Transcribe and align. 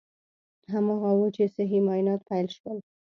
هماغه 0.73 1.11
و 1.13 1.21
چې 1.35 1.43
صحي 1.55 1.79
معاینات 1.85 2.21
پیل 2.29 2.47
شول. 2.57 2.77